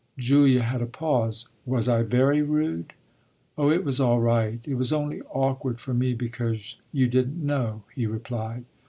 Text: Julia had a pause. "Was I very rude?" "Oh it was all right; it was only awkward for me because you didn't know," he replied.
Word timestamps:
Julia 0.17 0.63
had 0.63 0.81
a 0.81 0.87
pause. 0.87 1.49
"Was 1.63 1.87
I 1.87 2.01
very 2.01 2.41
rude?" 2.41 2.93
"Oh 3.55 3.69
it 3.69 3.85
was 3.85 3.99
all 3.99 4.19
right; 4.19 4.59
it 4.67 4.73
was 4.73 4.91
only 4.91 5.21
awkward 5.29 5.79
for 5.79 5.93
me 5.93 6.15
because 6.15 6.77
you 6.91 7.05
didn't 7.07 7.45
know," 7.45 7.83
he 7.93 8.07
replied. 8.07 8.65